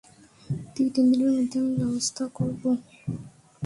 [0.73, 2.63] দুই তিন দিনের মধ্যে আমি ব্যবস্থা করব।